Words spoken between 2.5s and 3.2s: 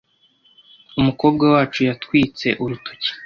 urutoki.